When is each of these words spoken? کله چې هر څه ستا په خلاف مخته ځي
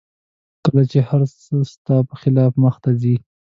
کله 0.63 0.83
چې 0.91 0.99
هر 1.09 1.21
څه 1.41 1.55
ستا 1.73 1.95
په 2.09 2.15
خلاف 2.21 2.51
مخته 2.63 2.89
ځي 3.01 3.15